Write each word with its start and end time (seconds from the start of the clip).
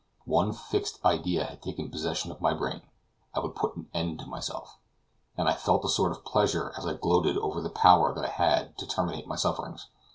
One 0.25 0.51
fixed 0.51 0.97
idea 1.05 1.43
had 1.45 1.61
taken 1.61 1.91
possession 1.91 2.31
of 2.31 2.41
my 2.41 2.55
brain 2.55 2.81
I 3.35 3.39
would 3.39 3.53
put 3.55 3.75
an 3.75 3.87
end 3.93 4.17
to 4.21 4.25
myself; 4.25 4.79
and 5.37 5.47
I 5.47 5.53
felt 5.53 5.85
a 5.85 5.89
sort 5.89 6.11
of 6.11 6.25
pleasure 6.25 6.73
as 6.75 6.87
I 6.87 6.93
gloated 6.95 7.37
over 7.37 7.61
the 7.61 7.69
power 7.69 8.11
that 8.15 8.25
I 8.25 8.29
had 8.29 8.75
to 8.79 8.87
terminate 8.87 9.27
my 9.27 9.35
sufferings. 9.35 9.89